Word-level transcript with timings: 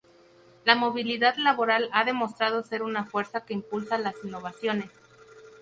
La 0.65 0.73
movilidad 0.73 1.35
laboral 1.37 1.87
ha 1.93 2.03
demostrado 2.05 2.63
ser 2.63 2.81
una 2.81 3.05
fuerza 3.05 3.45
que 3.45 3.53
impulsa 3.53 3.99
las 3.99 4.15
innovaciones. 4.23 4.89